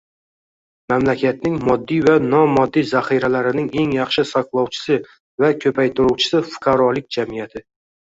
Mamlakatning 0.91 1.57
moddiy 1.65 1.99
va 2.07 2.15
nomoddiy 2.29 2.85
zaxiralarining 2.91 3.67
eng 3.81 3.91
yaxshi 3.97 4.25
saqlovchisi 4.29 4.97
va 5.45 5.51
ko‘paytiruvchisi— 5.67 6.41
fuqarolik 6.49 7.13
jamiyati 7.19 7.63